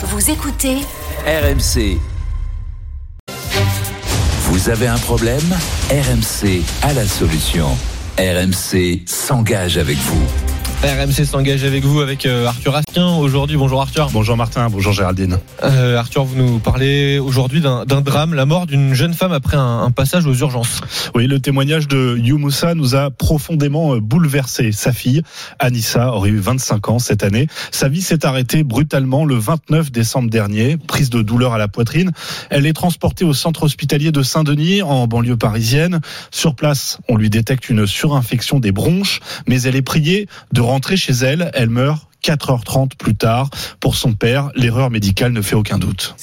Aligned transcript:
Vous 0.00 0.30
écoutez 0.30 0.76
RMC. 1.26 1.98
Vous 4.42 4.70
avez 4.70 4.86
un 4.86 4.96
problème? 4.98 5.42
RMC 5.90 6.62
a 6.82 6.92
la 6.92 7.04
solution. 7.04 7.66
RMC 8.16 9.02
s'engage 9.06 9.76
avec 9.76 9.96
vous. 9.96 10.57
RMC 10.84 11.24
s'engage 11.24 11.64
avec 11.64 11.84
vous 11.84 12.00
avec 12.00 12.24
euh, 12.24 12.46
Arthur 12.46 12.76
Asquin 12.76 13.08
aujourd'hui. 13.16 13.56
Bonjour 13.56 13.80
Arthur. 13.80 14.10
Bonjour 14.12 14.36
Martin, 14.36 14.70
bonjour 14.70 14.92
Géraldine. 14.92 15.38
Euh, 15.64 15.96
Arthur, 15.96 16.22
vous 16.22 16.36
nous 16.36 16.60
parlez 16.60 17.18
aujourd'hui 17.18 17.60
d'un 17.60 17.84
drame, 17.84 18.32
la 18.32 18.46
mort 18.46 18.68
d'une 18.68 18.94
jeune 18.94 19.12
femme 19.12 19.32
après 19.32 19.56
un, 19.56 19.80
un 19.80 19.90
passage 19.90 20.24
aux 20.26 20.34
urgences. 20.34 20.80
Oui, 21.16 21.26
le 21.26 21.40
témoignage 21.40 21.88
de 21.88 22.16
Youmoussa 22.16 22.76
nous 22.76 22.94
a 22.94 23.10
profondément 23.10 23.96
euh, 23.96 24.00
bouleversé. 24.00 24.70
Sa 24.70 24.92
fille, 24.92 25.22
Anissa, 25.58 26.12
aurait 26.12 26.30
eu 26.30 26.38
25 26.38 26.90
ans 26.90 27.00
cette 27.00 27.24
année. 27.24 27.48
Sa 27.72 27.88
vie 27.88 28.00
s'est 28.00 28.24
arrêtée 28.24 28.62
brutalement 28.62 29.24
le 29.24 29.34
29 29.34 29.90
décembre 29.90 30.30
dernier, 30.30 30.76
prise 30.76 31.10
de 31.10 31.22
douleur 31.22 31.54
à 31.54 31.58
la 31.58 31.66
poitrine. 31.66 32.12
Elle 32.50 32.66
est 32.66 32.72
transportée 32.72 33.24
au 33.24 33.34
centre 33.34 33.64
hospitalier 33.64 34.12
de 34.12 34.22
Saint-Denis, 34.22 34.82
en 34.82 35.08
banlieue 35.08 35.36
parisienne. 35.36 35.98
Sur 36.30 36.54
place, 36.54 36.98
on 37.08 37.16
lui 37.16 37.30
détecte 37.30 37.68
une 37.68 37.84
surinfection 37.84 38.60
des 38.60 38.70
bronches, 38.70 39.18
mais 39.48 39.60
elle 39.62 39.74
est 39.74 39.82
priée 39.82 40.28
de 40.52 40.67
rentrer 40.68 40.96
chez 40.96 41.12
elle. 41.12 41.50
Elle 41.54 41.70
meurt 41.70 42.06
4h30 42.24 42.96
plus 42.96 43.14
tard. 43.14 43.50
Pour 43.80 43.96
son 43.96 44.12
père, 44.12 44.50
l'erreur 44.54 44.90
médicale 44.90 45.32
ne 45.32 45.42
fait 45.42 45.56
aucun 45.56 45.78
doute. 45.78 46.14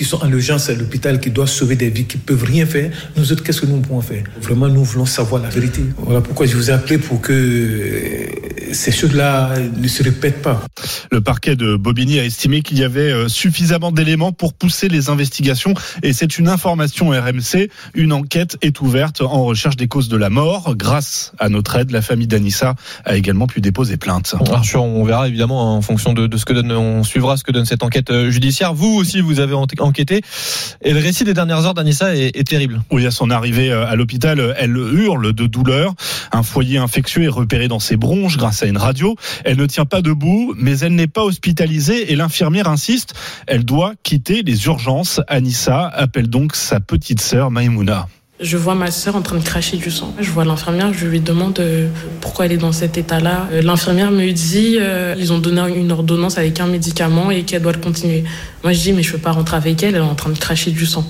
Qui 0.00 0.06
sont 0.06 0.24
en 0.24 0.32
urgence 0.32 0.70
à 0.70 0.72
l'hôpital, 0.72 1.20
qui 1.20 1.28
doivent 1.28 1.50
sauver 1.50 1.76
des 1.76 1.90
vies, 1.90 2.06
qui 2.06 2.16
peuvent 2.16 2.42
rien 2.42 2.64
faire, 2.64 2.90
nous 3.18 3.32
autres, 3.32 3.42
qu'est-ce 3.42 3.60
que 3.60 3.66
nous 3.66 3.80
pouvons 3.80 4.00
faire? 4.00 4.24
Vraiment, 4.40 4.66
nous 4.66 4.82
voulons 4.82 5.04
savoir 5.04 5.42
la 5.42 5.50
vérité. 5.50 5.82
Voilà 5.98 6.22
pourquoi 6.22 6.46
je 6.46 6.56
vous 6.56 6.70
ai 6.70 6.72
appelé 6.72 6.96
pour 6.96 7.20
que 7.20 7.34
euh, 7.34 8.72
ces 8.72 8.92
choses-là 8.92 9.52
ne 9.76 9.88
se 9.88 10.02
répètent 10.02 10.40
pas. 10.40 10.64
Le 11.12 11.20
parquet 11.20 11.54
de 11.54 11.76
Bobigny 11.76 12.18
a 12.18 12.24
estimé 12.24 12.62
qu'il 12.62 12.78
y 12.78 12.82
avait 12.82 13.12
euh, 13.12 13.28
suffisamment 13.28 13.92
d'éléments 13.92 14.32
pour 14.32 14.54
pousser 14.54 14.88
les 14.88 15.10
investigations 15.10 15.74
et 16.02 16.14
c'est 16.14 16.38
une 16.38 16.48
information 16.48 17.10
RMC. 17.10 17.68
Une 17.92 18.14
enquête 18.14 18.56
est 18.62 18.80
ouverte 18.80 19.20
en 19.20 19.44
recherche 19.44 19.76
des 19.76 19.86
causes 19.86 20.08
de 20.08 20.16
la 20.16 20.30
mort. 20.30 20.76
Grâce 20.76 21.32
à 21.38 21.50
notre 21.50 21.76
aide, 21.76 21.90
la 21.90 22.00
famille 22.00 22.26
d'Anissa 22.26 22.74
a 23.04 23.16
également 23.16 23.46
pu 23.46 23.60
déposer 23.60 23.98
plainte. 23.98 24.34
On 24.74 25.04
verra 25.04 25.28
évidemment 25.28 25.76
en 25.76 25.82
fonction 25.82 26.14
de, 26.14 26.26
de, 26.26 26.36
ce 26.38 26.46
que 26.46 26.54
donne, 26.54 26.72
on 26.72 27.04
suivra 27.04 27.36
ce 27.36 27.44
que 27.44 27.52
donne 27.52 27.66
cette 27.66 27.82
enquête 27.82 28.10
euh, 28.10 28.30
judiciaire. 28.30 28.72
Vous 28.72 28.94
aussi, 28.94 29.20
vous 29.20 29.40
avez 29.40 29.52
et 29.98 30.92
le 30.92 31.00
récit 31.00 31.24
des 31.24 31.34
dernières 31.34 31.66
heures 31.66 31.74
d'Anissa 31.74 32.14
est, 32.14 32.46
terrible. 32.46 32.82
Oui, 32.90 33.06
à 33.06 33.10
son 33.10 33.30
arrivée 33.30 33.70
à 33.72 33.94
l'hôpital, 33.96 34.54
elle 34.58 34.76
hurle 34.76 35.32
de 35.32 35.46
douleur. 35.46 35.94
Un 36.32 36.42
foyer 36.42 36.78
infectieux 36.78 37.24
est 37.24 37.28
repéré 37.28 37.68
dans 37.68 37.80
ses 37.80 37.96
bronches 37.96 38.36
grâce 38.36 38.62
à 38.62 38.66
une 38.66 38.78
radio. 38.78 39.16
Elle 39.44 39.56
ne 39.56 39.66
tient 39.66 39.84
pas 39.84 40.02
debout, 40.02 40.54
mais 40.56 40.78
elle 40.78 40.94
n'est 40.94 41.06
pas 41.06 41.24
hospitalisée 41.24 42.12
et 42.12 42.16
l'infirmière 42.16 42.68
insiste. 42.68 43.14
Elle 43.46 43.64
doit 43.64 43.94
quitter 44.02 44.42
les 44.42 44.66
urgences. 44.66 45.20
Anissa 45.28 45.86
appelle 45.86 46.28
donc 46.28 46.56
sa 46.56 46.80
petite 46.80 47.20
sœur 47.20 47.50
Maïmouna. 47.50 48.08
Je 48.42 48.56
vois 48.56 48.74
ma 48.74 48.90
sœur 48.90 49.16
en 49.16 49.20
train 49.20 49.36
de 49.36 49.44
cracher 49.44 49.76
du 49.76 49.90
sang. 49.90 50.14
Je 50.18 50.30
vois 50.30 50.46
l'infirmière, 50.46 50.94
je 50.94 51.06
lui 51.06 51.20
demande 51.20 51.58
euh, 51.60 51.88
pourquoi 52.22 52.46
elle 52.46 52.52
est 52.52 52.56
dans 52.56 52.72
cet 52.72 52.96
état-là. 52.96 53.46
Euh, 53.52 53.60
l'infirmière 53.60 54.10
me 54.10 54.32
dit 54.32 54.78
euh, 54.80 55.14
ils 55.18 55.30
ont 55.30 55.38
donné 55.38 55.60
une 55.76 55.92
ordonnance 55.92 56.38
avec 56.38 56.58
un 56.58 56.66
médicament 56.66 57.30
et 57.30 57.42
qu'elle 57.42 57.60
doit 57.60 57.72
le 57.72 57.78
continuer. 57.78 58.24
Moi 58.64 58.72
je 58.72 58.80
dis 58.80 58.92
mais 58.94 59.02
je 59.02 59.12
peux 59.12 59.18
pas 59.18 59.32
rentrer 59.32 59.58
avec 59.58 59.82
elle, 59.82 59.94
elle 59.94 60.00
est 60.00 60.04
en 60.04 60.14
train 60.14 60.30
de 60.30 60.38
cracher 60.38 60.70
du 60.70 60.86
sang. 60.86 61.04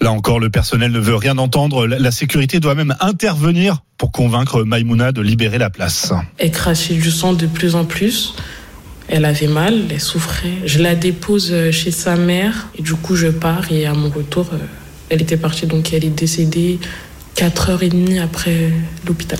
Là 0.00 0.12
encore, 0.12 0.38
le 0.38 0.50
personnel 0.50 0.92
ne 0.92 1.00
veut 1.00 1.16
rien 1.16 1.36
entendre. 1.38 1.88
La 1.88 2.12
sécurité 2.12 2.60
doit 2.60 2.76
même 2.76 2.94
intervenir 3.00 3.78
pour 3.96 4.12
convaincre 4.12 4.62
Maïmouna 4.62 5.10
de 5.10 5.20
libérer 5.20 5.58
la 5.58 5.70
place. 5.70 6.12
Elle 6.38 6.52
crachait 6.52 6.94
du 6.94 7.10
sang 7.10 7.32
de 7.32 7.46
plus 7.46 7.74
en 7.74 7.86
plus. 7.86 8.34
Elle 9.08 9.24
avait 9.24 9.48
mal, 9.48 9.80
elle 9.90 10.00
souffrait. 10.00 10.52
Je 10.64 10.78
la 10.78 10.94
dépose 10.94 11.52
chez 11.72 11.90
sa 11.90 12.14
mère 12.14 12.68
et 12.78 12.82
du 12.82 12.94
coup 12.94 13.16
je 13.16 13.26
pars 13.26 13.72
et 13.72 13.84
à 13.84 13.94
mon 13.94 14.10
retour, 14.10 14.46
elle 15.10 15.22
était 15.22 15.36
partie 15.36 15.66
donc 15.66 15.92
elle 15.92 16.04
est 16.04 16.10
décédée 16.10 16.78
4 17.34 17.70
heures 17.70 17.82
et 17.84 17.88
demie 17.88 18.18
après 18.18 18.72
l'hôpital. 19.06 19.38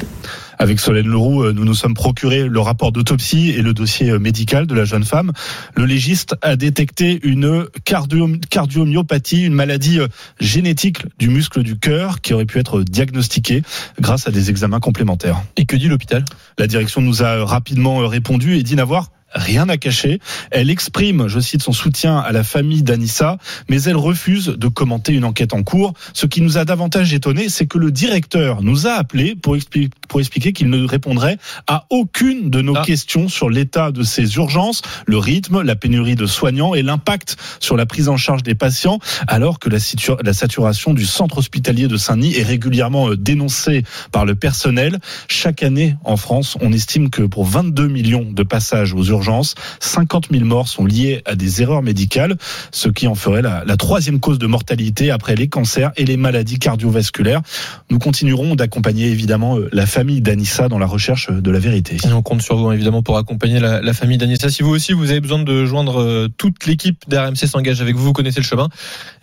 Avec 0.60 0.78
Solène 0.78 1.08
Leroux, 1.08 1.52
nous 1.52 1.64
nous 1.64 1.74
sommes 1.74 1.94
procuré 1.94 2.48
le 2.48 2.60
rapport 2.60 2.92
d'autopsie 2.92 3.50
et 3.50 3.62
le 3.62 3.74
dossier 3.74 4.16
médical 4.18 4.66
de 4.66 4.74
la 4.74 4.84
jeune 4.84 5.04
femme. 5.04 5.32
Le 5.76 5.84
légiste 5.84 6.36
a 6.42 6.56
détecté 6.56 7.18
une 7.22 7.66
cardio 7.84 8.28
cardiomyopathie, 8.50 9.44
une 9.44 9.54
maladie 9.54 9.98
génétique 10.40 11.02
du 11.18 11.28
muscle 11.28 11.62
du 11.62 11.76
cœur 11.76 12.20
qui 12.20 12.34
aurait 12.34 12.44
pu 12.44 12.58
être 12.58 12.82
diagnostiquée 12.82 13.62
grâce 14.00 14.26
à 14.28 14.30
des 14.30 14.50
examens 14.50 14.80
complémentaires. 14.80 15.42
Et 15.56 15.64
que 15.64 15.76
dit 15.76 15.88
l'hôpital? 15.88 16.24
La 16.56 16.66
direction 16.66 17.00
nous 17.00 17.22
a 17.22 17.44
rapidement 17.44 17.98
répondu 18.06 18.56
et 18.56 18.62
dit 18.62 18.76
n'avoir 18.76 19.10
rien 19.32 19.68
à 19.68 19.76
cacher. 19.76 20.20
Elle 20.50 20.70
exprime, 20.70 21.28
je 21.28 21.40
cite, 21.40 21.62
son 21.62 21.72
soutien 21.72 22.18
à 22.18 22.32
la 22.32 22.44
famille 22.44 22.82
d'Anissa, 22.82 23.38
mais 23.68 23.82
elle 23.82 23.96
refuse 23.96 24.46
de 24.46 24.68
commenter 24.68 25.12
une 25.12 25.24
enquête 25.24 25.54
en 25.54 25.62
cours. 25.62 25.94
Ce 26.14 26.26
qui 26.26 26.40
nous 26.40 26.58
a 26.58 26.64
davantage 26.64 27.12
étonné, 27.12 27.48
c'est 27.48 27.66
que 27.66 27.78
le 27.78 27.90
directeur 27.90 28.62
nous 28.62 28.86
a 28.86 28.92
appelé 28.92 29.34
pour, 29.34 29.56
expliquer, 29.56 29.90
pour 30.08 30.20
expliquer 30.20 30.52
qu'il 30.52 30.70
ne 30.70 30.86
répondrait 30.86 31.38
à 31.66 31.86
aucune 31.90 32.50
de 32.50 32.62
nos 32.62 32.76
ah. 32.76 32.82
questions 32.84 33.28
sur 33.28 33.50
l'état 33.50 33.92
de 33.92 34.02
ces 34.02 34.36
urgences, 34.36 34.82
le 35.06 35.18
rythme, 35.18 35.62
la 35.62 35.76
pénurie 35.76 36.16
de 36.16 36.26
soignants 36.26 36.74
et 36.74 36.82
l'impact 36.82 37.36
sur 37.60 37.76
la 37.76 37.86
prise 37.86 38.08
en 38.08 38.16
charge 38.16 38.42
des 38.42 38.54
patients, 38.54 38.98
alors 39.26 39.58
que 39.58 39.68
la, 39.68 39.78
la 40.22 40.32
saturation 40.32 40.94
du 40.94 41.04
centre 41.04 41.38
hospitalier 41.38 41.88
de 41.88 41.96
Saint-Denis 41.96 42.36
est 42.36 42.44
régulièrement 42.44 43.10
dénoncée 43.14 43.84
par 44.12 44.24
le 44.24 44.34
personnel. 44.34 44.98
Chaque 45.28 45.62
année 45.62 45.96
en 46.04 46.16
France, 46.16 46.56
on 46.60 46.72
estime 46.72 47.10
que 47.10 47.22
pour 47.22 47.44
22 47.44 47.88
millions 47.88 48.30
de 48.30 48.42
passages 48.42 48.94
aux 48.94 49.04
urgences, 49.04 49.17
urgences. 49.18 49.54
50 49.80 50.28
000 50.30 50.44
morts 50.44 50.68
sont 50.68 50.86
liées 50.86 51.22
à 51.24 51.34
des 51.34 51.62
erreurs 51.62 51.82
médicales, 51.82 52.36
ce 52.70 52.88
qui 52.88 53.06
en 53.06 53.14
ferait 53.14 53.42
la, 53.42 53.64
la, 53.64 53.76
troisième 53.76 54.20
cause 54.20 54.38
de 54.38 54.46
mortalité 54.46 55.10
après 55.10 55.34
les 55.34 55.48
cancers 55.48 55.92
et 55.96 56.04
les 56.04 56.16
maladies 56.16 56.58
cardiovasculaires. 56.58 57.42
Nous 57.90 57.98
continuerons 57.98 58.54
d'accompagner 58.54 59.06
évidemment 59.06 59.58
la 59.72 59.86
famille 59.86 60.20
d'Anissa 60.20 60.68
dans 60.68 60.78
la 60.78 60.86
recherche 60.86 61.30
de 61.30 61.50
la 61.50 61.58
vérité. 61.58 61.96
Et 62.04 62.12
on 62.12 62.22
compte 62.22 62.42
sur 62.42 62.56
vous 62.56 62.72
évidemment 62.72 63.02
pour 63.02 63.18
accompagner 63.18 63.60
la, 63.60 63.80
la 63.80 63.92
famille 63.92 64.18
d'Anissa. 64.18 64.50
Si 64.50 64.62
vous 64.62 64.70
aussi 64.70 64.92
vous 64.92 65.10
avez 65.10 65.20
besoin 65.20 65.42
de 65.42 65.66
joindre 65.66 66.28
toute 66.36 66.66
l'équipe 66.66 67.04
d'RMC 67.08 67.46
s'engage 67.46 67.80
avec 67.80 67.96
vous, 67.96 68.04
vous 68.04 68.12
connaissez 68.12 68.40
le 68.40 68.46
chemin. 68.46 68.68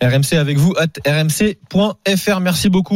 RMC 0.02 0.38
avec 0.38 0.58
vous 0.58 0.74
at 0.78 0.86
rmc.fr. 1.06 2.40
Merci 2.40 2.68
beaucoup. 2.68 2.94